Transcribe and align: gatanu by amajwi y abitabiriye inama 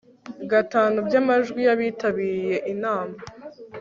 gatanu 0.51 0.97
by 1.07 1.15
amajwi 1.21 1.59
y 1.67 1.71
abitabiriye 1.75 2.57
inama 2.73 3.17